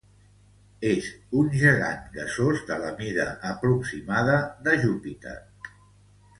És 0.91 1.09
un 1.41 1.51
gegant 1.65 2.01
gasós 2.17 2.65
de 2.71 2.79
la 2.85 2.91
mida 3.03 3.29
aproximada 3.53 4.41
de 4.67 4.77
Júpiter. 4.85 5.39